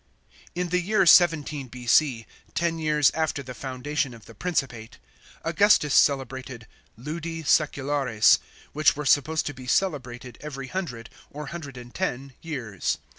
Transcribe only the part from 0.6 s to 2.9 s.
the year 17 B.C.— ten